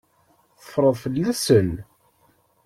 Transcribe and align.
Teffreḍ 0.59 0.95
fell-asen. 1.03 1.71